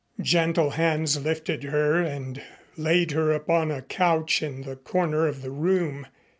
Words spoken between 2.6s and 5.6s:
laid her upon a couch in the corner of the